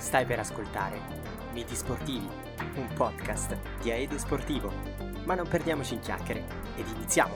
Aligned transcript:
Stai 0.00 0.24
per 0.24 0.38
ascoltare 0.38 0.98
Miti 1.52 1.76
Sportivi, 1.76 2.26
un 2.76 2.90
podcast 2.94 3.82
di 3.82 3.90
Aedo 3.90 4.16
Sportivo. 4.16 4.72
Ma 5.24 5.34
non 5.34 5.46
perdiamoci 5.46 5.92
in 5.92 6.00
chiacchiere 6.00 6.42
ed 6.74 6.88
iniziamo! 6.88 7.34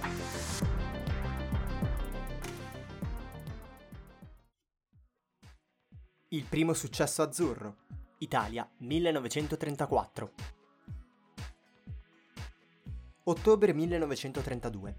Il 6.29 6.45
primo 6.49 6.73
successo 6.73 7.21
azzurro, 7.21 7.77
Italia 8.19 8.67
1934. 8.79 10.33
Ottobre 13.25 13.75
1932. 13.75 14.97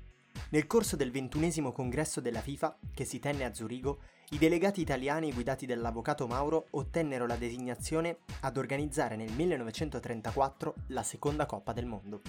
Nel 0.51 0.67
corso 0.67 0.95
del 0.95 1.09
ventunesimo 1.09 1.71
congresso 1.71 2.21
della 2.21 2.41
FIFA, 2.41 2.77
che 2.93 3.05
si 3.05 3.17
tenne 3.17 3.43
a 3.43 3.53
Zurigo, 3.55 4.01
i 4.31 4.39
delegati 4.39 4.81
italiani 4.81 5.31
guidati 5.31 5.67
dall'avvocato 5.67 6.25
Mauro 6.25 6.67
ottennero 6.71 7.27
la 7.27 7.35
designazione 7.35 8.17
ad 8.41 8.57
organizzare 8.57 9.15
nel 9.15 9.31
1934 9.31 10.73
la 10.87 11.03
seconda 11.03 11.45
Coppa 11.45 11.73
del 11.73 11.85
Mondo. 11.85 12.21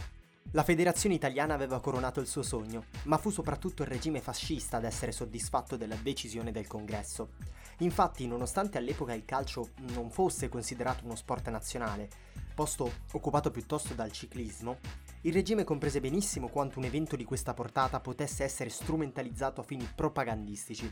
La 0.53 0.63
federazione 0.63 1.15
italiana 1.15 1.55
aveva 1.55 1.81
coronato 1.81 2.21
il 2.21 2.27
suo 2.27 2.43
sogno, 2.43 2.85
ma 3.05 3.17
fu 3.17 3.31
soprattutto 3.31 3.83
il 3.83 3.89
regime 3.89 4.21
fascista 4.21 4.77
ad 4.77 4.85
essere 4.85 5.11
soddisfatto 5.11 5.77
della 5.77 5.97
decisione 5.97 6.53
del 6.53 6.67
congresso. 6.67 7.31
Infatti, 7.79 8.27
nonostante 8.27 8.77
all'epoca 8.77 9.15
il 9.15 9.25
calcio 9.25 9.71
non 9.95 10.11
fosse 10.11 10.51
considerato 10.51 11.05
uno 11.05 11.17
sport 11.17 11.49
nazionale, 11.49 12.09
posto 12.55 12.91
occupato 13.13 13.51
piuttosto 13.51 13.95
dal 13.95 14.13
ciclismo, 14.13 14.79
il 15.23 15.33
regime 15.33 15.65
comprese 15.65 16.01
benissimo 16.01 16.49
quanto 16.49 16.79
un 16.79 16.85
evento 16.85 17.17
di 17.17 17.25
questa 17.25 17.55
portata 17.55 18.01
potesse 18.01 18.45
essere 18.45 18.71
strumentalizzato 18.71 19.63
a 19.63 19.65
fini 19.65 19.89
propagandistici, 19.95 20.91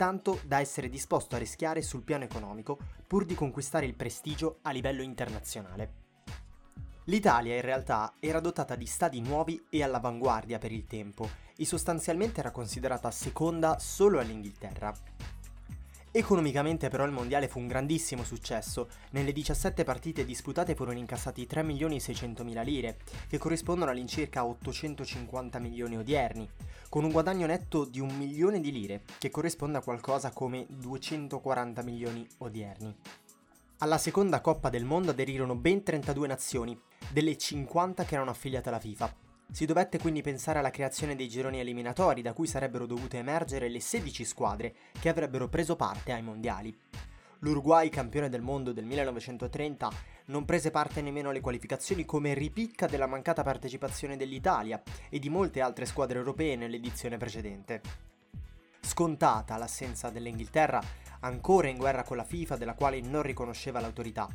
tanto 0.00 0.40
da 0.46 0.60
essere 0.60 0.88
disposto 0.88 1.36
a 1.36 1.38
rischiare 1.38 1.82
sul 1.82 2.04
piano 2.04 2.24
economico 2.24 2.78
pur 3.06 3.26
di 3.26 3.34
conquistare 3.34 3.84
il 3.84 3.94
prestigio 3.94 4.60
a 4.62 4.70
livello 4.70 5.02
internazionale. 5.02 5.92
L'Italia 7.04 7.54
in 7.54 7.60
realtà 7.60 8.14
era 8.18 8.40
dotata 8.40 8.76
di 8.76 8.86
stadi 8.86 9.20
nuovi 9.20 9.66
e 9.68 9.82
all'avanguardia 9.82 10.56
per 10.56 10.72
il 10.72 10.86
tempo 10.86 11.28
e 11.54 11.66
sostanzialmente 11.66 12.40
era 12.40 12.50
considerata 12.50 13.10
seconda 13.10 13.78
solo 13.78 14.18
all'Inghilterra. 14.18 14.90
Economicamente 16.12 16.88
però 16.88 17.04
il 17.04 17.12
mondiale 17.12 17.46
fu 17.46 17.60
un 17.60 17.68
grandissimo 17.68 18.24
successo, 18.24 18.88
nelle 19.10 19.30
17 19.30 19.84
partite 19.84 20.24
disputate 20.24 20.74
furono 20.74 20.98
incassati 20.98 21.46
3 21.46 21.62
milioni 21.62 21.96
e 21.96 22.00
600 22.00 22.42
mila 22.42 22.62
lire, 22.62 22.98
che 23.28 23.38
corrispondono 23.38 23.92
all'incirca 23.92 24.44
850 24.44 25.60
milioni 25.60 25.96
odierni, 25.96 26.50
con 26.88 27.04
un 27.04 27.12
guadagno 27.12 27.46
netto 27.46 27.84
di 27.84 28.00
un 28.00 28.16
milione 28.16 28.58
di 28.58 28.72
lire, 28.72 29.02
che 29.18 29.30
corrisponde 29.30 29.78
a 29.78 29.82
qualcosa 29.82 30.32
come 30.32 30.66
240 30.68 31.82
milioni 31.82 32.26
odierni. 32.38 32.92
Alla 33.78 33.98
seconda 33.98 34.40
Coppa 34.40 34.68
del 34.68 34.84
Mondo 34.84 35.12
aderirono 35.12 35.54
ben 35.54 35.84
32 35.84 36.26
nazioni, 36.26 36.76
delle 37.12 37.38
50 37.38 38.04
che 38.04 38.14
erano 38.14 38.30
affiliate 38.30 38.68
alla 38.68 38.80
FIFA, 38.80 39.14
si 39.52 39.66
dovette 39.66 39.98
quindi 39.98 40.22
pensare 40.22 40.60
alla 40.60 40.70
creazione 40.70 41.16
dei 41.16 41.28
gironi 41.28 41.58
eliminatori 41.58 42.22
da 42.22 42.32
cui 42.32 42.46
sarebbero 42.46 42.86
dovute 42.86 43.18
emergere 43.18 43.68
le 43.68 43.80
16 43.80 44.24
squadre 44.24 44.74
che 44.98 45.08
avrebbero 45.08 45.48
preso 45.48 45.76
parte 45.76 46.12
ai 46.12 46.22
mondiali. 46.22 46.76
L'Uruguay, 47.40 47.88
campione 47.88 48.28
del 48.28 48.42
mondo 48.42 48.72
del 48.72 48.84
1930, 48.84 49.90
non 50.26 50.44
prese 50.44 50.70
parte 50.70 51.00
nemmeno 51.00 51.30
alle 51.30 51.40
qualificazioni 51.40 52.04
come 52.04 52.34
ripicca 52.34 52.86
della 52.86 53.06
mancata 53.06 53.42
partecipazione 53.42 54.16
dell'Italia 54.16 54.80
e 55.08 55.18
di 55.18 55.30
molte 55.30 55.60
altre 55.60 55.86
squadre 55.86 56.18
europee 56.18 56.54
nell'edizione 56.56 57.16
precedente. 57.16 57.80
Scontata 58.80 59.56
l'assenza 59.56 60.10
dell'Inghilterra, 60.10 60.82
ancora 61.20 61.68
in 61.68 61.78
guerra 61.78 62.02
con 62.02 62.16
la 62.16 62.24
FIFA 62.24 62.56
della 62.56 62.74
quale 62.74 63.00
non 63.00 63.22
riconosceva 63.22 63.80
l'autorità, 63.80 64.28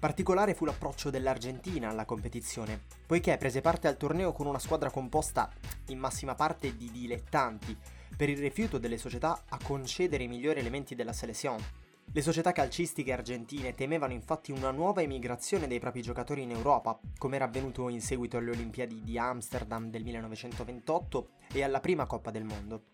Particolare 0.00 0.54
fu 0.54 0.64
l'approccio 0.64 1.10
dell'Argentina 1.10 1.90
alla 1.90 2.06
competizione, 2.06 2.84
poiché 3.04 3.36
prese 3.36 3.60
parte 3.60 3.86
al 3.86 3.98
torneo 3.98 4.32
con 4.32 4.46
una 4.46 4.58
squadra 4.58 4.90
composta 4.90 5.52
in 5.88 5.98
massima 5.98 6.34
parte 6.34 6.74
di 6.74 6.90
dilettanti, 6.90 7.76
per 8.16 8.30
il 8.30 8.38
rifiuto 8.38 8.78
delle 8.78 8.96
società 8.96 9.42
a 9.46 9.58
concedere 9.62 10.24
i 10.24 10.26
migliori 10.26 10.58
elementi 10.58 10.94
della 10.94 11.12
selezione. 11.12 11.88
Le 12.10 12.22
società 12.22 12.50
calcistiche 12.52 13.12
argentine 13.12 13.74
temevano 13.74 14.14
infatti 14.14 14.52
una 14.52 14.70
nuova 14.70 15.02
emigrazione 15.02 15.66
dei 15.66 15.78
propri 15.78 16.00
giocatori 16.00 16.40
in 16.40 16.52
Europa, 16.52 16.98
come 17.18 17.36
era 17.36 17.44
avvenuto 17.44 17.90
in 17.90 18.00
seguito 18.00 18.38
alle 18.38 18.52
Olimpiadi 18.52 19.02
di 19.02 19.18
Amsterdam 19.18 19.90
del 19.90 20.02
1928 20.02 21.28
e 21.52 21.62
alla 21.62 21.80
prima 21.80 22.06
Coppa 22.06 22.30
del 22.30 22.44
Mondo. 22.44 22.84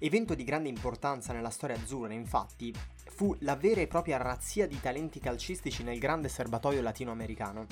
Evento 0.00 0.34
di 0.34 0.44
grande 0.44 0.68
importanza 0.68 1.32
nella 1.32 1.50
storia 1.50 1.74
azzurra, 1.74 2.12
infatti, 2.12 2.72
fu 3.10 3.34
la 3.40 3.56
vera 3.56 3.80
e 3.80 3.86
propria 3.86 4.16
razzia 4.16 4.66
di 4.66 4.80
talenti 4.80 5.20
calcistici 5.20 5.82
nel 5.82 5.98
grande 5.98 6.28
serbatoio 6.28 6.82
latinoamericano. 6.82 7.66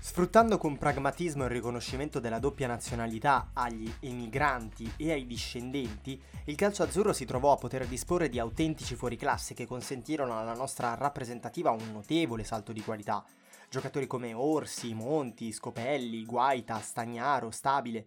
Sfruttando 0.00 0.58
con 0.58 0.78
pragmatismo 0.78 1.44
il 1.44 1.50
riconoscimento 1.50 2.18
della 2.18 2.38
doppia 2.38 2.66
nazionalità 2.66 3.50
agli 3.52 3.92
emigranti 4.00 4.92
e 4.96 5.12
ai 5.12 5.26
discendenti, 5.26 6.20
il 6.44 6.54
calcio 6.54 6.82
azzurro 6.82 7.12
si 7.12 7.24
trovò 7.24 7.52
a 7.52 7.56
poter 7.56 7.86
disporre 7.86 8.28
di 8.28 8.38
autentici 8.38 8.94
fuoriclasse 8.94 9.54
che 9.54 9.66
consentirono 9.66 10.38
alla 10.38 10.54
nostra 10.54 10.94
rappresentativa 10.94 11.70
un 11.70 11.92
notevole 11.92 12.44
salto 12.44 12.72
di 12.72 12.82
qualità. 12.82 13.24
Giocatori 13.68 14.06
come 14.06 14.32
Orsi, 14.32 14.94
Monti, 14.94 15.52
Scopelli, 15.52 16.24
Guaita, 16.24 16.80
Stagnaro, 16.80 17.50
Stabile 17.50 18.06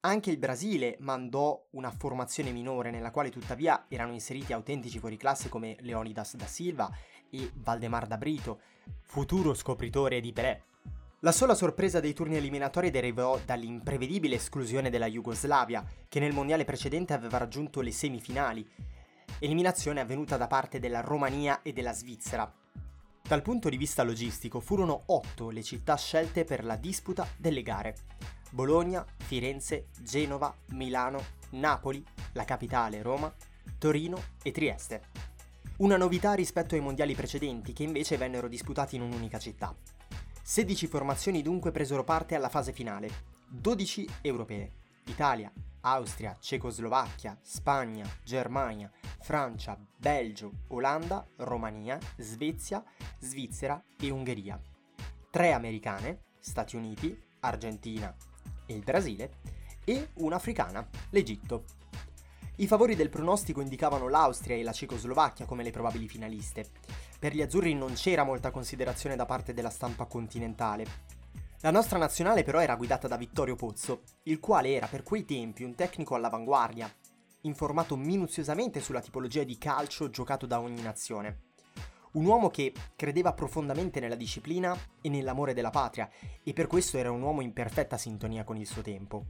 anche 0.00 0.30
il 0.30 0.38
Brasile 0.38 0.96
mandò 1.00 1.66
una 1.72 1.90
formazione 1.90 2.52
minore 2.52 2.90
nella 2.90 3.10
quale 3.10 3.30
tuttavia 3.30 3.84
erano 3.88 4.12
inseriti 4.12 4.52
autentici 4.52 4.98
fuoriclasse 4.98 5.48
come 5.48 5.76
Leonidas 5.80 6.36
da 6.36 6.46
Silva 6.46 6.90
e 7.28 7.50
Valdemar 7.54 8.06
da 8.06 8.16
Brito, 8.16 8.60
futuro 9.02 9.52
scopritore 9.52 10.20
di 10.20 10.32
Pelé. 10.32 10.64
La 11.20 11.32
sola 11.32 11.54
sorpresa 11.54 12.00
dei 12.00 12.14
turni 12.14 12.36
eliminatori 12.36 12.90
derivò 12.90 13.38
dall'imprevedibile 13.44 14.36
esclusione 14.36 14.88
della 14.88 15.06
Jugoslavia, 15.06 15.84
che 16.08 16.18
nel 16.18 16.32
mondiale 16.32 16.64
precedente 16.64 17.12
aveva 17.12 17.36
raggiunto 17.36 17.82
le 17.82 17.92
semifinali, 17.92 18.66
eliminazione 19.38 20.00
avvenuta 20.00 20.38
da 20.38 20.46
parte 20.46 20.78
della 20.78 21.02
Romania 21.02 21.60
e 21.60 21.74
della 21.74 21.92
Svizzera. 21.92 22.50
Dal 23.22 23.42
punto 23.42 23.68
di 23.68 23.76
vista 23.76 24.02
logistico 24.02 24.60
furono 24.60 25.02
otto 25.06 25.50
le 25.50 25.62
città 25.62 25.94
scelte 25.96 26.44
per 26.44 26.64
la 26.64 26.76
disputa 26.76 27.28
delle 27.36 27.62
gare. 27.62 27.96
Bologna, 28.50 29.04
Firenze, 29.16 29.88
Genova, 30.00 30.54
Milano, 30.70 31.24
Napoli, 31.50 32.04
la 32.32 32.44
capitale 32.44 33.02
Roma, 33.02 33.32
Torino 33.78 34.20
e 34.42 34.50
Trieste. 34.50 35.02
Una 35.78 35.96
novità 35.96 36.34
rispetto 36.34 36.74
ai 36.74 36.80
mondiali 36.80 37.14
precedenti 37.14 37.72
che 37.72 37.84
invece 37.84 38.16
vennero 38.16 38.48
disputati 38.48 38.96
in 38.96 39.02
un'unica 39.02 39.38
città. 39.38 39.74
16 40.42 40.86
formazioni 40.88 41.42
dunque 41.42 41.70
presero 41.70 42.04
parte 42.04 42.34
alla 42.34 42.48
fase 42.48 42.72
finale, 42.72 43.08
12 43.48 44.08
europee. 44.22 44.72
Italia, 45.06 45.50
Austria, 45.82 46.36
Cecoslovacchia, 46.38 47.38
Spagna, 47.40 48.04
Germania, 48.24 48.90
Francia, 49.20 49.78
Belgio, 49.96 50.52
Olanda, 50.68 51.26
Romania, 51.36 51.98
Svezia, 52.16 52.84
Svizzera 53.18 53.82
e 53.98 54.10
Ungheria. 54.10 54.60
3 55.30 55.52
americane, 55.52 56.24
Stati 56.38 56.76
Uniti, 56.76 57.16
Argentina, 57.40 58.14
il 58.72 58.82
Brasile, 58.82 59.38
e 59.84 60.10
un'africana, 60.14 60.86
l'Egitto. 61.10 61.64
I 62.56 62.66
favori 62.66 62.94
del 62.94 63.08
pronostico 63.08 63.60
indicavano 63.60 64.08
l'Austria 64.08 64.54
e 64.54 64.62
la 64.62 64.72
Cecoslovacchia 64.72 65.46
come 65.46 65.62
le 65.62 65.70
probabili 65.70 66.08
finaliste. 66.08 66.66
Per 67.18 67.34
gli 67.34 67.40
azzurri 67.40 67.74
non 67.74 67.94
c'era 67.94 68.22
molta 68.22 68.50
considerazione 68.50 69.16
da 69.16 69.24
parte 69.24 69.54
della 69.54 69.70
stampa 69.70 70.04
continentale. 70.04 70.84
La 71.62 71.70
nostra 71.70 71.98
nazionale 71.98 72.42
però 72.42 72.60
era 72.60 72.76
guidata 72.76 73.08
da 73.08 73.16
Vittorio 73.16 73.56
Pozzo, 73.56 74.02
il 74.24 74.40
quale 74.40 74.74
era 74.74 74.86
per 74.86 75.02
quei 75.02 75.24
tempi 75.24 75.62
un 75.62 75.74
tecnico 75.74 76.14
all'avanguardia, 76.14 76.92
informato 77.42 77.96
minuziosamente 77.96 78.80
sulla 78.80 79.00
tipologia 79.00 79.42
di 79.42 79.56
calcio 79.56 80.10
giocato 80.10 80.46
da 80.46 80.60
ogni 80.60 80.82
nazione. 80.82 81.49
Un 82.12 82.24
uomo 82.24 82.50
che 82.50 82.72
credeva 82.96 83.32
profondamente 83.32 84.00
nella 84.00 84.16
disciplina 84.16 84.76
e 85.00 85.08
nell'amore 85.08 85.54
della 85.54 85.70
patria 85.70 86.10
e 86.42 86.52
per 86.52 86.66
questo 86.66 86.98
era 86.98 87.12
un 87.12 87.22
uomo 87.22 87.40
in 87.40 87.52
perfetta 87.52 87.96
sintonia 87.96 88.42
con 88.42 88.56
il 88.56 88.66
suo 88.66 88.82
tempo. 88.82 89.24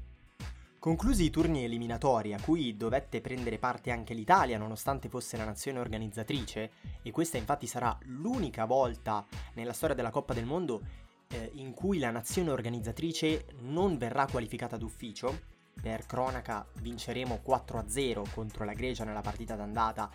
Conclusi 0.79 1.25
i 1.25 1.31
turni 1.31 1.63
eliminatori 1.63 2.33
a 2.33 2.41
cui 2.41 2.79
dovette 2.79 3.21
prendere 3.21 3.59
parte 3.59 3.91
anche 3.91 4.15
l'Italia 4.15 4.57
nonostante 4.57 5.11
fosse 5.11 5.37
la 5.37 5.45
nazione 5.45 5.79
organizzatrice, 5.79 6.71
e 7.03 7.11
questa 7.11 7.37
infatti 7.37 7.67
sarà 7.67 7.99
l'unica 8.05 8.65
volta 8.65 9.27
nella 9.57 9.75
storia 9.75 9.95
della 9.95 10.09
Coppa 10.09 10.33
del 10.33 10.47
Mondo 10.47 10.81
eh, 11.29 11.51
in 11.57 11.75
cui 11.75 11.99
la 11.99 12.11
nazione 12.11 12.51
organizzatrice 12.51 13.45
non 13.61 13.99
verrà 13.99 14.25
qualificata 14.25 14.79
d'ufficio, 14.79 15.59
per 15.81 16.05
cronaca 16.07 16.67
vinceremo 16.81 17.43
4-0 17.47 18.33
contro 18.33 18.65
la 18.65 18.73
Grecia 18.73 19.05
nella 19.05 19.21
partita 19.21 19.57
d'andata 19.57 20.11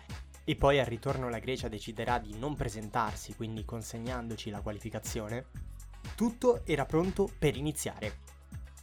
e 0.48 0.54
poi 0.54 0.78
al 0.78 0.86
ritorno 0.86 1.28
la 1.28 1.40
Grecia 1.40 1.66
deciderà 1.66 2.20
di 2.20 2.38
non 2.38 2.54
presentarsi, 2.54 3.34
quindi 3.34 3.64
consegnandoci 3.64 4.48
la 4.48 4.60
qualificazione, 4.60 5.46
tutto 6.14 6.64
era 6.64 6.86
pronto 6.86 7.28
per 7.36 7.56
iniziare. 7.56 8.18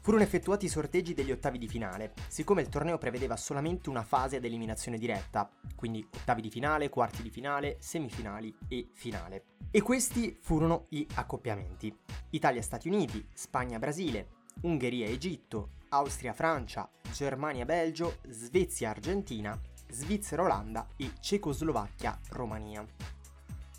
Furono 0.01 0.23
effettuati 0.23 0.65
i 0.65 0.69
sorteggi 0.69 1.13
degli 1.13 1.31
ottavi 1.31 1.57
di 1.57 1.69
finale, 1.69 2.11
siccome 2.27 2.61
il 2.61 2.67
torneo 2.67 2.97
prevedeva 2.97 3.37
solamente 3.37 3.89
una 3.89 4.03
fase 4.03 4.35
ad 4.35 4.43
eliminazione 4.43 4.97
diretta, 4.97 5.49
quindi 5.73 6.05
ottavi 6.05 6.41
di 6.41 6.49
finale, 6.49 6.89
quarti 6.89 7.23
di 7.23 7.29
finale, 7.29 7.77
semifinali 7.79 8.53
e 8.67 8.89
finale. 8.91 9.45
E 9.71 9.81
questi 9.81 10.37
furono 10.41 10.87
i 10.89 11.07
accoppiamenti. 11.13 11.97
Italia-Stati 12.31 12.89
Uniti, 12.89 13.25
Spagna-Brasile, 13.33 14.27
Ungheria-Egitto, 14.63 15.69
Austria-Francia, 15.87 16.89
Germania-Belgio, 17.13 18.17
Svezia-Argentina, 18.27 19.57
Svizzera-Olanda 19.93 20.87
e 20.97 21.11
Cecoslovacchia-Romania. 21.19 22.85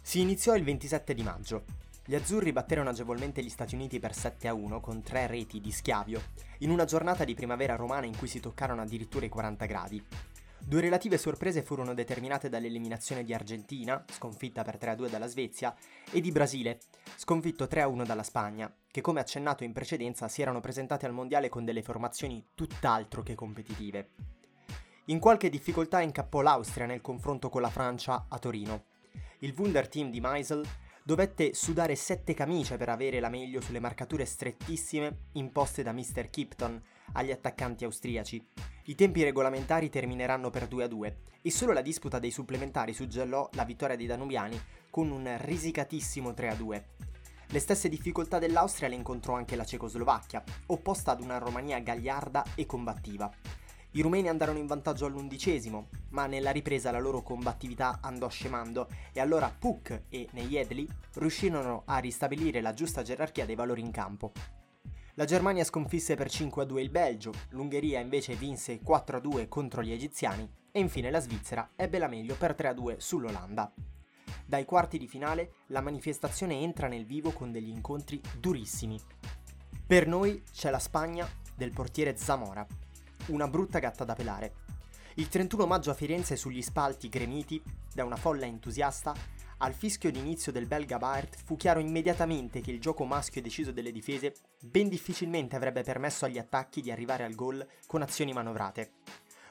Si 0.01 0.21
iniziò 0.21 0.55
il 0.55 0.65
27 0.65 1.13
di 1.13 1.23
maggio 1.23 1.65
gli 2.07 2.15
azzurri 2.15 2.53
batterono 2.53 2.91
agevolmente 2.91 3.43
gli 3.43 3.49
Stati 3.49 3.75
Uniti 3.75 3.99
per 3.99 4.11
7-1 4.11 4.79
con 4.81 5.03
tre 5.03 5.27
reti 5.27 5.59
di 5.59 5.73
schiavio, 5.73 6.21
in 6.59 6.69
una 6.69 6.85
giornata 6.85 7.25
di 7.25 7.35
primavera 7.35 7.77
romana 7.77 8.05
in 8.05 8.15
cui 8.15 8.29
si 8.29 8.41
toccarono 8.41 8.83
addirittura 8.83 9.25
i 9.25 9.31
40 9.31 9.65
gradi. 9.65 10.05
Due 10.67 10.81
relative 10.83 11.17
sorprese 11.17 11.63
furono 11.63 11.95
determinate 11.95 12.51
dall'eliminazione 12.51 13.25
di 13.25 13.33
Argentina, 13.33 14.05
sconfitta 14.11 14.63
per 14.63 14.77
3-2 14.77 15.09
dalla 15.09 15.27
Svezia, 15.27 15.75
e 16.11 16.21
di 16.21 16.31
Brasile, 16.31 16.81
sconfitto 17.17 17.65
3-1 17.65 18.05
dalla 18.05 18.23
Spagna, 18.23 18.71
che 18.91 19.01
come 19.01 19.21
accennato 19.21 19.65
in 19.65 19.73
precedenza 19.73 20.29
si 20.29 20.43
erano 20.43 20.61
presentate 20.61 21.07
al 21.07 21.13
mondiale 21.15 21.49
con 21.49 21.65
delle 21.65 21.83
formazioni 21.83 22.49
tutt'altro 22.55 23.23
che 23.23 23.35
competitive. 23.35 24.34
In 25.09 25.19
qualche 25.19 25.51
difficoltà 25.51 26.01
incappò 26.01 26.41
l'Austria 26.41 26.87
nel 26.87 27.03
confronto 27.03 27.51
con 27.51 27.61
la 27.61 27.69
Francia 27.69 28.25
a 28.27 28.39
Torino. 28.39 28.85
Il 29.41 29.53
Wunder 29.55 29.87
Team 29.87 30.11
di 30.11 30.19
Meisel 30.19 30.67
dovette 31.03 31.53
sudare 31.53 31.95
sette 31.95 32.33
camicie 32.33 32.79
per 32.79 32.89
avere 32.89 33.21
la 33.21 33.29
meglio 33.29 33.61
sulle 33.61 33.81
marcature 33.81 34.25
strettissime 34.25 35.27
imposte 35.33 35.83
da 35.83 35.93
Mr. 35.93 36.31
Kipton 36.31 36.83
agli 37.13 37.31
attaccanti 37.31 37.85
austriaci. 37.85 38.49
I 38.85 38.95
tempi 38.95 39.23
regolamentari 39.23 39.91
termineranno 39.91 40.49
per 40.49 40.69
2-2 40.69 41.15
e 41.43 41.51
solo 41.51 41.75
la 41.75 41.83
disputa 41.83 42.19
dei 42.19 42.31
supplementari 42.31 42.95
suggellò 42.95 43.51
la 43.53 43.65
vittoria 43.67 43.97
dei 43.97 44.07
danubiani 44.07 44.59
con 44.89 45.11
un 45.11 45.37
risicatissimo 45.39 46.31
3-2. 46.31 46.83
Le 47.49 47.59
stesse 47.59 47.91
difficoltà 47.91 48.39
dell'Austria 48.39 48.89
le 48.89 48.95
incontrò 48.95 49.35
anche 49.35 49.55
la 49.55 49.67
Cecoslovacchia, 49.67 50.43
opposta 50.69 51.11
ad 51.11 51.21
una 51.21 51.37
Romania 51.37 51.79
gagliarda 51.81 52.43
e 52.55 52.65
combattiva. 52.65 53.31
I 53.97 54.03
rumeni 54.03 54.29
andarono 54.29 54.59
in 54.59 54.67
vantaggio 54.67 55.07
all'undicesimo, 55.07 55.89
ma 56.11 56.27
nella 56.27 56.51
ripresa 56.51 56.91
la 56.91 56.99
loro 56.99 57.23
combattività 57.23 58.01
andò 58.03 58.29
scemando 58.29 58.89
e 59.13 59.21
allora 59.21 59.55
Puk 59.57 60.07
e 60.09 60.27
Nejedli 60.33 60.89
riuscirono 61.15 61.85
a 61.87 61.99
ristabilire 61.99 62.61
la 62.61 62.75
giusta 62.75 63.03
gerarchia 63.03 63.47
dei 63.47 63.55
valori 63.55 63.83
in 63.83 63.93
campo. 63.93 64.33
La 65.15 65.25
Germania 65.25 65.63
sconfisse 65.63 66.17
per 66.17 66.27
5-2 66.27 66.79
il 66.79 66.91
Belgio, 66.91 67.33
l'Ungheria 67.51 68.01
invece 68.01 68.35
vinse 68.35 68.81
4-2 68.81 69.47
contro 69.47 69.81
gli 69.81 69.93
egiziani 69.93 70.51
e 70.73 70.81
infine 70.81 71.09
la 71.13 71.21
Svizzera 71.21 71.71
ebbe 71.77 71.99
la 71.99 72.09
meglio 72.09 72.35
per 72.35 72.57
3-2 72.59 72.97
sull'Olanda. 72.97 73.73
Dai 74.45 74.65
quarti 74.65 74.99
di 74.99 75.07
finale 75.07 75.53
la 75.69 75.81
manifestazione 75.81 76.61
entra 76.61 76.89
nel 76.89 77.07
vivo 77.07 77.31
con 77.31 77.53
degli 77.53 77.69
incontri 77.69 78.21
durissimi. 78.41 79.01
Per 79.87 80.09
noi 80.09 80.43
c'è 80.51 80.71
la 80.71 80.81
Spagna 80.81 81.29
del 81.55 81.73
portiere 81.73 82.17
Zamora, 82.17 82.67
una 83.27 83.49
brutta 83.49 83.79
gatta 83.79 84.05
da 84.05 84.15
pelare. 84.15 84.55
Il 85.15 85.29
31 85.29 85.67
maggio 85.67 85.91
a 85.91 85.95
Firenze 85.95 86.37
sugli 86.37 86.61
spalti 86.61 87.09
gremiti 87.09 87.63
da 87.93 88.05
una 88.05 88.17
folla 88.17 88.47
entusiasta, 88.47 89.15
al 89.59 89.73
fischio 89.73 90.11
d'inizio 90.11 90.51
del 90.51 90.67
belga 90.67 90.99
Baert 90.99 91.37
fu 91.45 91.57
chiaro 91.57 91.79
immediatamente 91.79 92.61
che 92.61 92.73
il 92.73 92.81
gioco 92.81 93.05
maschio 93.05 93.41
deciso 93.41 93.71
delle 93.71 93.93
difese 93.93 94.35
ben 94.61 94.89
difficilmente 94.89 95.55
avrebbe 95.55 95.83
permesso 95.83 96.25
agli 96.25 96.39
attacchi 96.39 96.83
di 96.83 96.91
arrivare 96.91 97.25
al 97.25 97.35
gol 97.35 97.65
con 97.87 98.03
azioni 98.03 98.33
manovrate. 98.33 98.95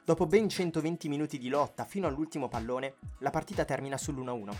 Dopo 0.04 0.26
ben 0.28 0.50
120 0.50 1.08
minuti 1.08 1.38
di 1.38 1.48
lotta 1.48 1.86
fino 1.86 2.08
all'ultimo 2.08 2.50
pallone, 2.50 2.96
la 3.20 3.30
partita 3.30 3.64
termina 3.64 3.96
sull'1-1. 3.96 4.54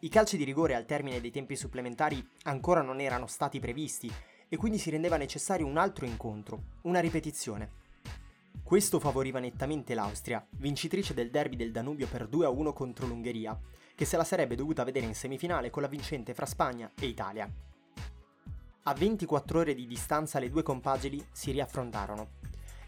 I 0.00 0.08
calci 0.08 0.38
di 0.38 0.44
rigore 0.44 0.74
al 0.74 0.86
termine 0.86 1.20
dei 1.20 1.30
tempi 1.30 1.54
supplementari 1.54 2.26
ancora 2.44 2.80
non 2.80 3.00
erano 3.00 3.26
stati 3.26 3.60
previsti 3.60 4.10
e 4.48 4.56
quindi 4.56 4.78
si 4.78 4.88
rendeva 4.88 5.18
necessario 5.18 5.66
un 5.66 5.76
altro 5.76 6.06
incontro, 6.06 6.62
una 6.82 7.00
ripetizione. 7.00 7.83
Questo 8.64 8.98
favoriva 8.98 9.40
nettamente 9.40 9.94
l'Austria, 9.94 10.44
vincitrice 10.52 11.12
del 11.12 11.30
derby 11.30 11.54
del 11.54 11.70
Danubio 11.70 12.06
per 12.06 12.26
2-1 12.30 12.72
contro 12.72 13.06
l'Ungheria, 13.06 13.60
che 13.94 14.06
se 14.06 14.16
la 14.16 14.24
sarebbe 14.24 14.56
dovuta 14.56 14.84
vedere 14.84 15.04
in 15.04 15.14
semifinale 15.14 15.68
con 15.68 15.82
la 15.82 15.88
vincente 15.88 16.32
fra 16.32 16.46
Spagna 16.46 16.90
e 16.98 17.04
Italia. 17.04 17.46
A 18.84 18.94
24 18.94 19.58
ore 19.58 19.74
di 19.74 19.86
distanza 19.86 20.38
le 20.38 20.48
due 20.48 20.62
compagini 20.62 21.22
si 21.30 21.50
riaffrontarono. 21.50 22.28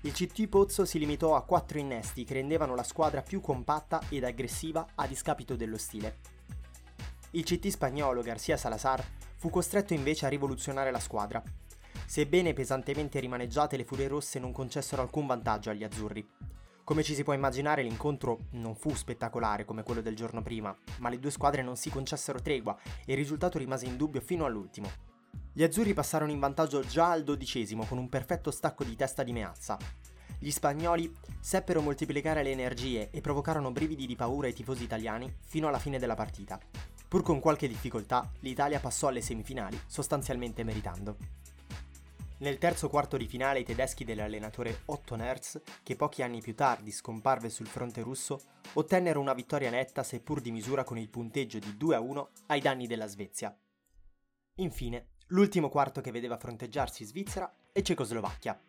Il 0.00 0.12
CT 0.12 0.48
Pozzo 0.48 0.86
si 0.86 0.98
limitò 0.98 1.36
a 1.36 1.44
quattro 1.44 1.78
innesti 1.78 2.24
che 2.24 2.34
rendevano 2.34 2.74
la 2.74 2.82
squadra 2.82 3.20
più 3.20 3.42
compatta 3.42 4.00
ed 4.08 4.24
aggressiva 4.24 4.86
a 4.94 5.06
discapito 5.06 5.56
dello 5.56 5.76
stile. 5.76 6.20
Il 7.32 7.44
CT 7.44 7.68
spagnolo 7.68 8.22
Garcia 8.22 8.56
Salazar 8.56 9.04
fu 9.36 9.50
costretto 9.50 9.92
invece 9.92 10.24
a 10.24 10.30
rivoluzionare 10.30 10.90
la 10.90 11.00
squadra, 11.00 11.42
sebbene 12.06 12.54
pesantemente 12.54 13.20
rimaneggiate 13.20 13.76
le 13.76 13.84
furie 13.84 14.08
rosse 14.08 14.38
non 14.38 14.52
concessero 14.52 15.02
alcun 15.02 15.26
vantaggio 15.26 15.70
agli 15.70 15.84
azzurri. 15.84 16.26
Come 16.84 17.02
ci 17.02 17.14
si 17.14 17.24
può 17.24 17.32
immaginare 17.32 17.82
l'incontro 17.82 18.46
non 18.52 18.76
fu 18.76 18.94
spettacolare 18.94 19.64
come 19.64 19.82
quello 19.82 20.00
del 20.00 20.14
giorno 20.14 20.40
prima, 20.40 20.74
ma 20.98 21.08
le 21.08 21.18
due 21.18 21.32
squadre 21.32 21.62
non 21.62 21.76
si 21.76 21.90
concessero 21.90 22.40
tregua 22.40 22.78
e 23.04 23.12
il 23.12 23.18
risultato 23.18 23.58
rimase 23.58 23.86
in 23.86 23.96
dubbio 23.96 24.20
fino 24.20 24.44
all'ultimo. 24.44 24.88
Gli 25.52 25.64
azzurri 25.64 25.94
passarono 25.94 26.30
in 26.30 26.38
vantaggio 26.38 26.82
già 26.82 27.10
al 27.10 27.24
dodicesimo 27.24 27.84
con 27.86 27.98
un 27.98 28.08
perfetto 28.08 28.50
stacco 28.50 28.84
di 28.84 28.94
testa 28.94 29.24
di 29.24 29.32
Meazza. 29.32 29.76
Gli 30.38 30.50
spagnoli 30.50 31.12
seppero 31.40 31.80
moltiplicare 31.80 32.42
le 32.42 32.50
energie 32.50 33.10
e 33.10 33.20
provocarono 33.20 33.72
brividi 33.72 34.06
di 34.06 34.14
paura 34.14 34.46
ai 34.46 34.52
tifosi 34.52 34.84
italiani 34.84 35.34
fino 35.44 35.66
alla 35.66 35.78
fine 35.78 35.98
della 35.98 36.14
partita. 36.14 36.60
Pur 37.08 37.22
con 37.22 37.40
qualche 37.40 37.68
difficoltà, 37.68 38.30
l'Italia 38.40 38.78
passò 38.78 39.08
alle 39.08 39.22
semifinali, 39.22 39.80
sostanzialmente 39.86 40.62
meritando. 40.62 41.16
Nel 42.38 42.58
terzo 42.58 42.90
quarto 42.90 43.16
di 43.16 43.26
finale 43.26 43.60
i 43.60 43.64
tedeschi 43.64 44.04
dell'allenatore 44.04 44.82
Otto 44.86 45.16
Nerz, 45.16 45.58
che 45.82 45.96
pochi 45.96 46.22
anni 46.22 46.42
più 46.42 46.54
tardi 46.54 46.90
scomparve 46.90 47.48
sul 47.48 47.66
fronte 47.66 48.02
russo, 48.02 48.42
ottennero 48.74 49.20
una 49.20 49.32
vittoria 49.32 49.70
netta 49.70 50.02
seppur 50.02 50.42
di 50.42 50.50
misura 50.50 50.84
con 50.84 50.98
il 50.98 51.08
punteggio 51.08 51.58
di 51.58 51.74
2-1 51.80 52.26
ai 52.48 52.60
danni 52.60 52.86
della 52.86 53.06
Svezia. 53.06 53.58
Infine, 54.56 55.12
l'ultimo 55.28 55.70
quarto 55.70 56.02
che 56.02 56.10
vedeva 56.10 56.36
fronteggiarsi 56.36 57.06
Svizzera 57.06 57.50
e 57.72 57.82
Cecoslovacchia. 57.82 58.60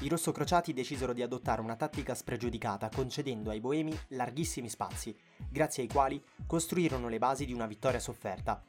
I 0.00 0.08
rossocrociati 0.08 0.72
decisero 0.72 1.12
di 1.12 1.22
adottare 1.22 1.60
una 1.60 1.76
tattica 1.76 2.12
spregiudicata 2.12 2.88
concedendo 2.88 3.50
ai 3.50 3.60
boemi 3.60 3.96
larghissimi 4.08 4.68
spazi, 4.68 5.16
grazie 5.48 5.84
ai 5.84 5.88
quali 5.88 6.20
costruirono 6.44 7.08
le 7.08 7.18
basi 7.18 7.46
di 7.46 7.52
una 7.52 7.66
vittoria 7.66 8.00
sofferta 8.00 8.60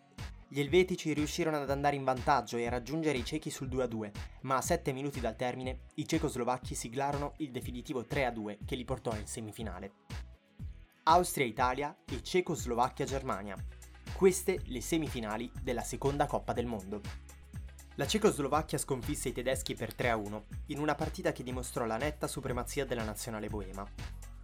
gli 0.50 0.62
elvetici 0.62 1.12
riuscirono 1.13 1.58
ad 1.58 1.70
andare 1.70 1.98
in 1.98 2.06
vantaggio 2.06 2.56
e 2.56 2.66
a 2.66 2.70
raggiungere 2.70 3.18
i 3.18 3.25
cechi 3.25 3.50
sul 3.50 3.68
2-2, 3.68 4.12
ma 4.42 4.56
a 4.56 4.62
7 4.62 4.94
minuti 4.94 5.20
dal 5.20 5.36
termine 5.36 5.80
i 5.96 6.08
cecoslovacchi 6.08 6.74
siglarono 6.74 7.34
il 7.38 7.51
definitivo 7.51 8.01
3-2 8.01 8.60
che 8.66 8.75
li 8.75 8.86
portò 8.86 9.13
in 9.16 9.27
semifinale. 9.27 9.92
Austria-Italia 11.04 11.96
e 12.06 12.24
Cecoslovacchia-Germania. 12.24 13.56
Queste 14.13 14.62
le 14.66 14.82
semifinali 14.82 15.51
della 15.62 15.84
seconda 15.84 16.25
Coppa 16.27 16.54
del 16.54 16.66
Mondo. 16.66 17.01
La 17.96 18.08
Cecoslovacchia 18.08 18.77
sconfisse 18.77 19.30
i 19.30 19.34
tedeschi 19.34 19.74
per 19.74 19.94
3-1, 19.98 20.42
in 20.68 20.80
una 20.80 20.96
partita 20.96 21.34
che 21.34 21.44
dimostrò 21.44 21.86
la 21.86 21.98
netta 21.98 22.27
supremazia 22.27 22.86
della 22.86 23.04
nazionale 23.04 23.50
boema. 23.50 23.86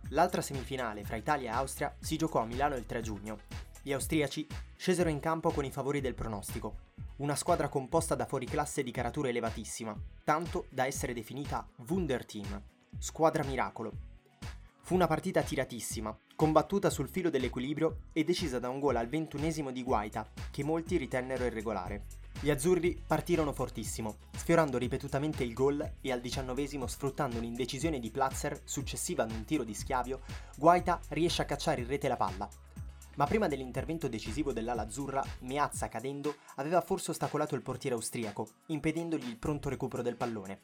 L'altra 0.10 0.41
semifinale 0.41 1.03
fra 1.03 1.15
Italia 1.15 1.51
e 1.51 1.55
Austria 1.55 1.95
si 2.00 2.17
giocò 2.17 2.41
a 2.41 2.45
Milano 2.45 2.75
il 2.75 2.86
3 2.86 3.01
giugno 3.01 3.39
gli 3.83 3.91
austriaci 3.91 4.48
scesero 4.84 5.08
in 5.08 5.22
campo 5.22 5.52
con 5.52 5.63
i 5.63 5.72
favori 5.72 6.02
del 6.02 6.13
pronostico, 6.13 6.75
una 7.20 7.38
squadra 7.38 7.70
composta 7.70 8.16
da 8.16 8.25
fuoriclasse 8.25 8.84
di 8.84 8.92
caratura 8.92 9.30
elevatissima, 9.30 9.96
tanto 10.25 10.66
da 10.68 10.86
essere 10.86 11.13
definita 11.13 11.66
Wunder 11.88 12.25
Team, 12.25 12.62
squadra 12.98 13.46
miracolo. 13.46 13.94
Fu 14.82 14.96
una 14.96 15.08
partita 15.08 15.42
tiratissima, 15.42 16.13
combattuta 16.36 16.90
sul 16.90 17.08
filo 17.08 17.30
dell'equilibrio 17.30 18.00
e 18.12 18.25
decisa 18.25 18.60
da 18.60 18.68
un 18.68 18.82
gol 18.82 18.98
al 18.98 19.08
ventunesimo 19.08 19.72
di 19.72 19.84
Guaita, 19.84 20.30
che 20.52 20.66
molti 20.66 20.98
ritennero 20.98 21.46
irregolare. 21.46 22.04
Gli 22.42 22.50
azzurri 22.50 23.02
partirono 23.08 23.54
fortissimo, 23.54 24.18
sfiorando 24.36 24.78
ripetutamente 24.78 25.46
il 25.46 25.54
gol 25.54 25.94
e 26.02 26.12
al 26.12 26.20
diciannovesimo 26.20 26.88
sfruttando 26.88 27.38
un'indecisione 27.38 28.02
di 28.02 28.12
Platzer 28.12 28.60
successiva 28.66 29.24
ad 29.24 29.32
un 29.32 29.46
tiro 29.46 29.63
di 29.63 29.74
schiavio, 29.74 30.24
Guaita 30.58 31.00
riesce 31.12 31.42
a 31.42 31.46
cacciare 31.46 31.80
in 31.80 31.88
rete 31.88 32.10
la 32.10 32.18
palla, 32.18 32.50
ma 33.15 33.25
prima 33.25 33.48
dell'intervento 33.48 34.08
decisivo 34.08 34.53
dell'ala 34.53 34.84
azzurra, 34.84 35.24
Meazza 35.39 35.88
cadendo 35.88 36.36
aveva 36.55 36.82
forse 36.82 37.12
ostacolato 37.12 37.55
il 37.55 37.62
portiere 37.62 37.96
austriaco, 37.96 38.48
impedendogli 38.67 39.27
il 39.27 39.38
pronto 39.38 39.70
recupero 39.70 40.01
del 40.01 40.15
pallone. 40.15 40.62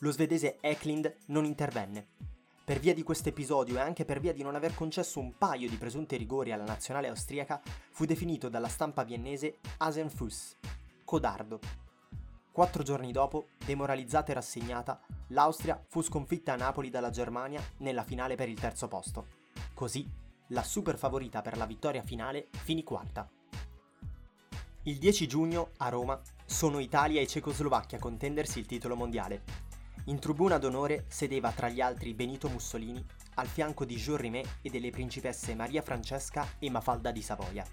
Lo 0.00 0.10
svedese 0.10 0.58
Eklund 0.60 1.12
non 1.26 1.44
intervenne. 1.44 2.06
Per 2.64 2.80
via 2.80 2.94
di 2.94 3.02
questo 3.02 3.28
episodio 3.28 3.76
e 3.76 3.80
anche 3.80 4.04
per 4.04 4.18
via 4.18 4.32
di 4.32 4.42
non 4.42 4.56
aver 4.56 4.74
concesso 4.74 5.20
un 5.20 5.38
paio 5.38 5.68
di 5.68 5.76
presunti 5.76 6.16
rigori 6.16 6.50
alla 6.50 6.64
nazionale 6.64 7.08
austriaca, 7.08 7.60
fu 7.90 8.04
definito 8.04 8.48
dalla 8.48 8.68
stampa 8.68 9.04
viennese 9.04 9.58
Asenfuss, 9.78 10.56
codardo. 11.04 11.60
Quattro 12.50 12.82
giorni 12.82 13.12
dopo, 13.12 13.48
demoralizzata 13.64 14.32
e 14.32 14.34
rassegnata, 14.34 15.00
l'Austria 15.28 15.80
fu 15.86 16.02
sconfitta 16.02 16.54
a 16.54 16.56
Napoli 16.56 16.90
dalla 16.90 17.10
Germania 17.10 17.62
nella 17.78 18.02
finale 18.02 18.34
per 18.34 18.48
il 18.48 18.58
terzo 18.58 18.88
posto. 18.88 19.26
Così, 19.72 20.08
la 20.48 20.62
super 20.62 20.96
favorita 20.96 21.42
per 21.42 21.56
la 21.56 21.66
vittoria 21.66 22.02
finale 22.02 22.48
finì 22.50 22.84
quarta. 22.84 23.28
Il 24.84 24.98
10 24.98 25.26
giugno, 25.26 25.70
a 25.78 25.88
Roma, 25.88 26.20
sono 26.44 26.78
Italia 26.78 27.20
e 27.20 27.26
Cecoslovacchia 27.26 27.98
a 27.98 28.00
contendersi 28.00 28.60
il 28.60 28.66
titolo 28.66 28.94
mondiale. 28.94 29.42
In 30.04 30.20
tribuna 30.20 30.58
d'onore 30.58 31.06
sedeva 31.08 31.50
tra 31.50 31.68
gli 31.68 31.80
altri 31.80 32.14
Benito 32.14 32.48
Mussolini, 32.48 33.04
al 33.34 33.48
fianco 33.48 33.84
di 33.84 33.96
Jean 33.96 34.18
Rimet 34.18 34.58
e 34.62 34.70
delle 34.70 34.90
principesse 34.90 35.56
Maria 35.56 35.82
Francesca 35.82 36.46
e 36.60 36.70
Mafalda 36.70 37.10
di 37.10 37.22
Savoia. 37.22 37.66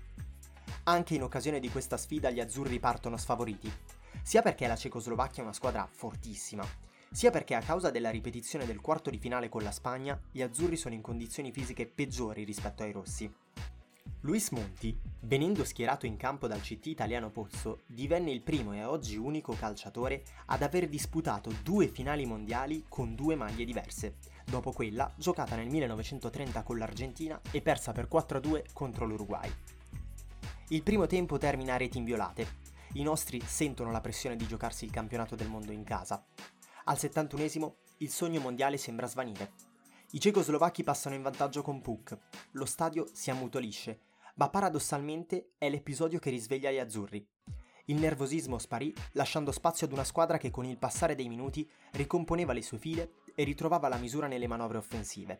Anche 0.85 1.13
in 1.13 1.21
occasione 1.21 1.59
di 1.59 1.69
questa 1.69 1.97
sfida 1.97 2.31
gli 2.31 2.39
azzurri 2.39 2.79
partono 2.79 3.17
sfavoriti, 3.17 3.71
sia 4.23 4.41
perché 4.41 4.65
la 4.65 4.75
Cecoslovacchia 4.75 5.43
è 5.43 5.45
una 5.45 5.53
squadra 5.53 5.87
fortissima, 5.89 6.65
sia 7.13 7.29
perché 7.29 7.53
a 7.53 7.61
causa 7.61 7.91
della 7.91 8.09
ripetizione 8.09 8.65
del 8.65 8.81
quarto 8.81 9.11
di 9.11 9.19
finale 9.19 9.47
con 9.47 9.61
la 9.61 9.71
Spagna, 9.71 10.19
gli 10.31 10.41
azzurri 10.41 10.75
sono 10.75 10.95
in 10.95 11.01
condizioni 11.01 11.51
fisiche 11.51 11.85
peggiori 11.85 12.43
rispetto 12.43 12.81
ai 12.81 12.91
rossi. 12.91 13.31
Luis 14.21 14.49
Monti, 14.49 14.97
venendo 15.19 15.63
schierato 15.63 16.07
in 16.07 16.17
campo 16.17 16.47
dal 16.47 16.61
CT 16.61 16.87
italiano 16.87 17.29
Pozzo, 17.29 17.81
divenne 17.85 18.31
il 18.31 18.41
primo 18.41 18.73
e 18.73 18.83
oggi 18.83 19.15
unico 19.15 19.53
calciatore 19.53 20.23
ad 20.47 20.63
aver 20.63 20.89
disputato 20.89 21.53
due 21.61 21.87
finali 21.87 22.25
mondiali 22.25 22.85
con 22.89 23.13
due 23.13 23.35
maglie 23.35 23.65
diverse, 23.65 24.15
dopo 24.45 24.71
quella 24.71 25.11
giocata 25.15 25.55
nel 25.55 25.69
1930 25.69 26.63
con 26.63 26.77
l'Argentina 26.79 27.39
e 27.51 27.61
persa 27.61 27.91
per 27.91 28.07
4-2 28.11 28.63
contro 28.73 29.05
l'Uruguay. 29.05 29.51
Il 30.69 30.81
primo 30.81 31.05
tempo 31.05 31.37
termina 31.37 31.75
a 31.75 31.77
reti 31.77 31.99
inviolate, 31.99 32.61
i 32.93 33.03
nostri 33.03 33.39
sentono 33.45 33.91
la 33.91 34.01
pressione 34.01 34.35
di 34.35 34.47
giocarsi 34.47 34.85
il 34.85 34.91
campionato 34.91 35.35
del 35.35 35.49
mondo 35.49 35.71
in 35.71 35.83
casa. 35.83 36.23
Al 36.85 36.97
71esimo 36.97 37.75
il 37.97 38.09
sogno 38.09 38.41
mondiale 38.41 38.77
sembra 38.77 39.07
svanire. 39.07 39.53
I 40.11 40.19
cecoslovacchi 40.19 40.83
passano 40.83 41.15
in 41.15 41.21
vantaggio 41.21 41.61
con 41.61 41.81
Puk, 41.81 42.17
lo 42.51 42.65
stadio 42.65 43.07
si 43.13 43.31
ammutolisce, 43.31 43.99
ma 44.35 44.49
paradossalmente 44.49 45.51
è 45.57 45.69
l'episodio 45.69 46.19
che 46.19 46.29
risveglia 46.29 46.71
gli 46.71 46.79
azzurri. 46.79 47.25
Il 47.85 47.99
nervosismo 47.99 48.57
sparì, 48.57 48.93
lasciando 49.13 49.53
spazio 49.53 49.87
ad 49.87 49.93
una 49.93 50.03
squadra 50.03 50.37
che 50.37 50.51
con 50.51 50.65
il 50.65 50.77
passare 50.77 51.15
dei 51.15 51.29
minuti 51.29 51.69
ricomponeva 51.91 52.51
le 52.51 52.61
sue 52.61 52.77
file 52.77 53.13
e 53.33 53.45
ritrovava 53.45 53.87
la 53.87 53.97
misura 53.97 54.27
nelle 54.27 54.47
manovre 54.47 54.77
offensive. 54.77 55.37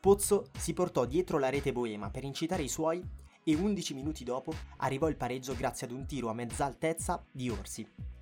Pozzo 0.00 0.46
si 0.56 0.72
portò 0.72 1.04
dietro 1.04 1.38
la 1.38 1.50
rete 1.50 1.72
boema 1.72 2.10
per 2.10 2.24
incitare 2.24 2.62
i 2.62 2.68
suoi 2.68 3.02
e 3.44 3.54
11 3.54 3.94
minuti 3.94 4.24
dopo 4.24 4.54
arrivò 4.78 5.08
il 5.08 5.16
pareggio 5.16 5.54
grazie 5.54 5.86
ad 5.86 5.92
un 5.92 6.06
tiro 6.06 6.30
a 6.30 6.34
mezza 6.34 6.64
altezza 6.64 7.22
di 7.30 7.50
Orsi. 7.50 8.16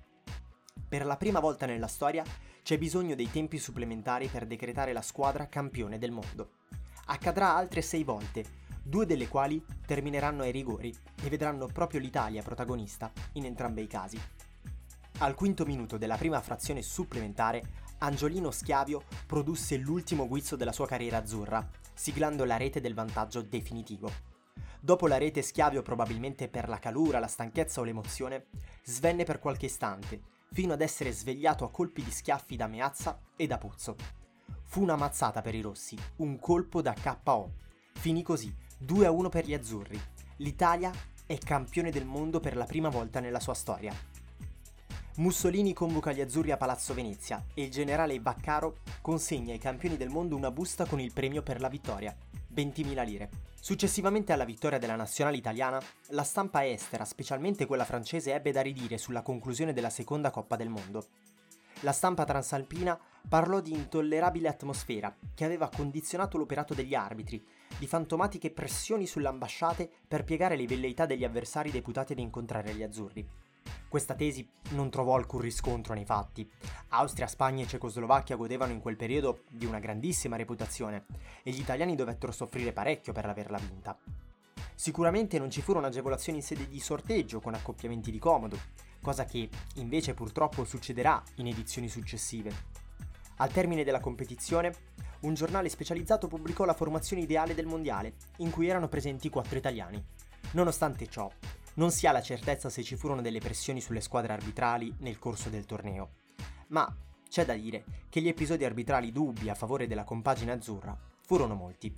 Per 0.87 1.05
la 1.05 1.17
prima 1.17 1.39
volta 1.39 1.65
nella 1.65 1.87
storia 1.87 2.23
c'è 2.63 2.77
bisogno 2.77 3.15
dei 3.15 3.29
tempi 3.31 3.57
supplementari 3.57 4.27
per 4.27 4.45
decretare 4.45 4.93
la 4.93 5.01
squadra 5.01 5.47
campione 5.47 5.97
del 5.97 6.11
mondo. 6.11 6.51
Accadrà 7.05 7.55
altre 7.55 7.81
sei 7.81 8.03
volte, 8.03 8.43
due 8.83 9.05
delle 9.05 9.27
quali 9.27 9.63
termineranno 9.85 10.43
ai 10.43 10.51
rigori 10.51 10.93
e 11.21 11.29
vedranno 11.29 11.67
proprio 11.67 11.99
l'Italia 11.99 12.43
protagonista 12.43 13.11
in 13.33 13.45
entrambi 13.45 13.83
i 13.83 13.87
casi. 13.87 14.19
Al 15.19 15.35
quinto 15.35 15.65
minuto 15.65 15.97
della 15.97 16.15
prima 16.15 16.39
frazione 16.41 16.81
supplementare, 16.81 17.85
Angiolino 17.99 18.51
Schiavio 18.51 19.03
produsse 19.25 19.75
l'ultimo 19.77 20.27
guizzo 20.27 20.55
della 20.55 20.71
sua 20.71 20.85
carriera 20.85 21.17
azzurra, 21.17 21.67
siglando 21.93 22.45
la 22.45 22.57
rete 22.57 22.79
del 22.79 22.93
vantaggio 22.93 23.41
definitivo. 23.41 24.11
Dopo 24.79 25.07
la 25.07 25.17
rete 25.17 25.41
Schiavio, 25.41 25.81
probabilmente 25.81 26.47
per 26.47 26.69
la 26.69 26.77
calura, 26.77 27.19
la 27.19 27.27
stanchezza 27.27 27.81
o 27.81 27.83
l'emozione, 27.83 28.45
svenne 28.83 29.23
per 29.23 29.39
qualche 29.39 29.65
istante, 29.65 30.21
fino 30.51 30.73
ad 30.73 30.81
essere 30.81 31.11
svegliato 31.11 31.65
a 31.65 31.71
colpi 31.71 32.03
di 32.03 32.11
schiaffi 32.11 32.55
da 32.55 32.67
Meazza 32.67 33.19
e 33.35 33.47
da 33.47 33.57
Puzzo. 33.57 33.95
Fu 34.63 34.81
una 34.81 34.95
mazzata 34.95 35.41
per 35.41 35.55
i 35.55 35.61
rossi, 35.61 35.97
un 36.17 36.39
colpo 36.39 36.81
da 36.81 36.93
KO. 36.93 37.53
Finì 37.93 38.23
così, 38.23 38.53
2-1 38.85 39.29
per 39.29 39.45
gli 39.45 39.53
azzurri. 39.53 39.99
L'Italia 40.37 40.91
è 41.25 41.37
campione 41.37 41.91
del 41.91 42.05
mondo 42.05 42.39
per 42.39 42.55
la 42.55 42.65
prima 42.65 42.89
volta 42.89 43.19
nella 43.19 43.39
sua 43.39 43.53
storia. 43.53 43.93
Mussolini 45.17 45.73
convoca 45.73 46.11
gli 46.11 46.21
azzurri 46.21 46.51
a 46.51 46.57
Palazzo 46.57 46.93
Venezia 46.93 47.43
e 47.55 47.63
il 47.63 47.71
generale 47.71 48.19
Baccaro 48.19 48.77
consegna 49.01 49.51
ai 49.51 49.57
campioni 49.57 49.97
del 49.97 50.09
mondo 50.09 50.35
una 50.35 50.51
busta 50.51 50.85
con 50.85 50.99
il 50.99 51.11
premio 51.11 51.41
per 51.41 51.59
la 51.59 51.69
vittoria, 51.69 52.15
20.000 52.57 53.05
lire. 53.05 53.29
Successivamente 53.59 54.33
alla 54.33 54.45
vittoria 54.45 54.79
della 54.79 54.95
nazionale 54.95 55.37
italiana, 55.37 55.79
la 56.07 56.23
stampa 56.23 56.65
estera, 56.65 57.05
specialmente 57.05 57.67
quella 57.67 57.85
francese, 57.85 58.33
ebbe 58.33 58.51
da 58.51 58.61
ridire 58.61 58.97
sulla 58.97 59.21
conclusione 59.21 59.73
della 59.73 59.91
seconda 59.91 60.31
Coppa 60.31 60.55
del 60.55 60.69
Mondo. 60.69 61.05
La 61.81 61.91
stampa 61.91 62.25
transalpina 62.25 62.99
parlò 63.29 63.59
di 63.59 63.71
intollerabile 63.71 64.47
atmosfera 64.47 65.15
che 65.35 65.45
aveva 65.45 65.69
condizionato 65.69 66.39
l'operato 66.39 66.73
degli 66.73 66.95
arbitri, 66.95 67.45
di 67.77 67.85
fantomatiche 67.85 68.49
pressioni 68.49 69.05
sulle 69.05 69.27
ambasciate 69.27 69.87
per 70.07 70.23
piegare 70.23 70.55
le 70.55 70.65
velleità 70.65 71.05
degli 71.05 71.23
avversari 71.23 71.69
deputati 71.69 72.13
ad 72.13 72.19
incontrare 72.19 72.73
gli 72.73 72.81
azzurri. 72.81 73.27
Questa 73.87 74.15
tesi 74.15 74.47
non 74.71 74.89
trovò 74.89 75.15
alcun 75.15 75.39
riscontro 75.39 75.93
nei 75.93 76.05
fatti. 76.05 76.49
Austria, 76.89 77.27
Spagna 77.27 77.63
e 77.63 77.67
Cecoslovacchia 77.67 78.35
godevano 78.35 78.73
in 78.73 78.81
quel 78.81 78.95
periodo 78.95 79.43
di 79.49 79.65
una 79.65 79.79
grandissima 79.79 80.35
reputazione 80.35 81.05
e 81.43 81.51
gli 81.51 81.59
italiani 81.59 81.95
dovettero 81.95 82.31
soffrire 82.31 82.73
parecchio 82.73 83.13
per 83.13 83.25
averla 83.25 83.57
vinta. 83.57 83.97
Sicuramente 84.75 85.39
non 85.39 85.49
ci 85.49 85.61
furono 85.61 85.87
agevolazioni 85.87 86.37
in 86.37 86.43
sede 86.43 86.67
di 86.67 86.79
sorteggio 86.79 87.39
con 87.39 87.53
accoppiamenti 87.55 88.11
di 88.11 88.19
comodo, 88.19 88.59
cosa 89.01 89.25
che 89.25 89.49
invece 89.75 90.13
purtroppo 90.13 90.65
succederà 90.65 91.21
in 91.35 91.47
edizioni 91.47 91.89
successive. 91.89 92.51
Al 93.37 93.51
termine 93.51 93.83
della 93.83 93.99
competizione, 93.99 94.73
un 95.21 95.33
giornale 95.33 95.69
specializzato 95.69 96.27
pubblicò 96.27 96.65
la 96.65 96.73
formazione 96.73 97.23
ideale 97.23 97.55
del 97.55 97.65
mondiale, 97.65 98.13
in 98.37 98.51
cui 98.51 98.67
erano 98.67 98.87
presenti 98.87 99.29
quattro 99.29 99.57
italiani. 99.57 100.03
Nonostante 100.51 101.07
ciò, 101.07 101.29
non 101.77 101.91
si 101.91 102.07
ha 102.07 102.11
la 102.11 102.21
certezza 102.21 102.69
se 102.69 102.83
ci 102.83 102.95
furono 102.95 103.21
delle 103.21 103.39
pressioni 103.39 103.81
sulle 103.81 104.01
squadre 104.01 104.33
arbitrali 104.33 104.93
nel 104.99 105.19
corso 105.19 105.49
del 105.49 105.65
torneo, 105.65 106.11
ma 106.67 106.95
c'è 107.29 107.45
da 107.45 107.53
dire 107.53 107.83
che 108.09 108.21
gli 108.21 108.27
episodi 108.27 108.65
arbitrali 108.65 109.11
dubbi 109.11 109.49
a 109.49 109.55
favore 109.55 109.87
della 109.87 110.03
compagine 110.03 110.51
azzurra 110.51 110.97
furono 111.21 111.55
molti. 111.55 111.95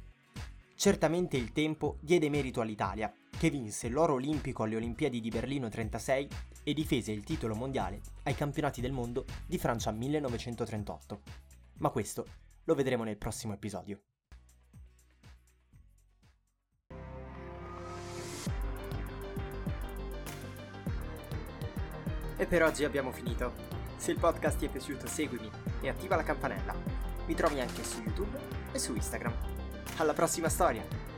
Certamente 0.75 1.37
il 1.37 1.51
tempo 1.51 1.97
diede 1.99 2.29
merito 2.29 2.61
all'Italia, 2.61 3.13
che 3.37 3.49
vinse 3.49 3.89
l'oro 3.89 4.13
olimpico 4.13 4.63
alle 4.63 4.77
Olimpiadi 4.77 5.19
di 5.19 5.29
Berlino 5.29 5.69
36 5.69 6.27
e 6.63 6.73
difese 6.73 7.11
il 7.11 7.23
titolo 7.23 7.55
mondiale 7.55 8.01
ai 8.23 8.35
campionati 8.35 8.81
del 8.81 8.91
mondo 8.91 9.25
di 9.45 9.57
Francia 9.57 9.91
1938. 9.91 11.21
Ma 11.79 11.89
questo 11.89 12.25
lo 12.63 12.75
vedremo 12.75 13.03
nel 13.03 13.17
prossimo 13.17 13.53
episodio. 13.53 14.08
E 22.39 22.45
per 22.45 22.63
oggi 22.63 22.85
abbiamo 22.85 23.11
finito. 23.11 23.51
Se 23.97 24.11
il 24.11 24.17
podcast 24.17 24.59
ti 24.59 24.65
è 24.65 24.69
piaciuto 24.69 25.07
seguimi 25.07 25.51
e 25.81 25.89
attiva 25.89 26.15
la 26.15 26.23
campanella. 26.23 26.73
Mi 27.25 27.35
trovi 27.35 27.59
anche 27.59 27.83
su 27.83 28.01
YouTube 28.01 28.39
e 28.71 28.79
su 28.79 28.95
Instagram. 28.95 29.33
Alla 29.97 30.13
prossima 30.13 30.47
storia! 30.47 31.08